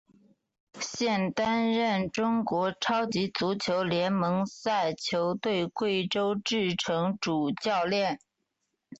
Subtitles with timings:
[0.79, 4.11] 现担任中国超级足球联
[4.47, 8.19] 赛球队贵州智诚主教练。